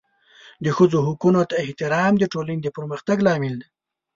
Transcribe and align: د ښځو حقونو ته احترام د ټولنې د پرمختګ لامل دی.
د 0.63 0.67
ښځو 0.77 0.97
حقونو 1.07 1.41
ته 1.49 1.55
احترام 1.65 2.13
د 2.19 2.23
ټولنې 2.33 2.61
د 2.63 2.67
پرمختګ 2.77 3.17
لامل 3.27 3.53
دی. 3.61 3.67